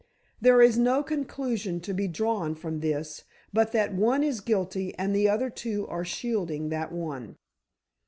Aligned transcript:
There 0.41 0.63
is 0.63 0.79
no 0.79 1.03
conclusion 1.03 1.79
to 1.81 1.93
be 1.93 2.07
drawn 2.07 2.55
from 2.55 2.79
this 2.79 3.23
but 3.53 3.71
that 3.73 3.93
one 3.93 4.23
is 4.23 4.41
guilty 4.41 4.95
and 4.97 5.15
the 5.15 5.29
other 5.29 5.51
two 5.51 5.87
are 5.89 6.03
shielding 6.03 6.69
that 6.69 6.91
one." 6.91 7.37